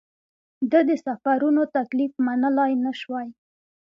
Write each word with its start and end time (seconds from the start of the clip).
ده 0.71 0.79
د 0.89 0.91
سفرونو 1.05 1.61
تکلیف 1.77 2.11
منلای 2.27 2.73
نه 2.85 2.91
شوای. 2.99 3.27